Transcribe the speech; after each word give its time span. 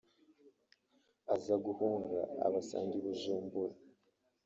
aza 1.35 1.55
guhunga 1.65 2.19
abasanga 2.45 2.93
i 2.99 3.01
Bujumbura 3.05 3.75